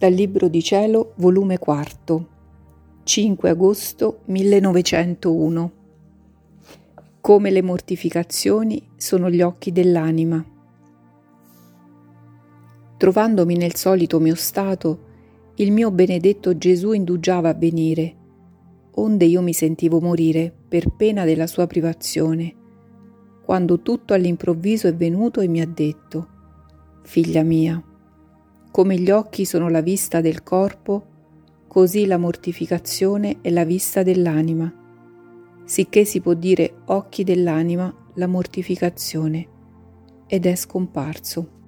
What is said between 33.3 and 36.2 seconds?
è la vista dell'anima, sicché si